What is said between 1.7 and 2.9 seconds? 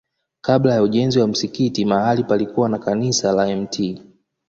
mahali palikuwa na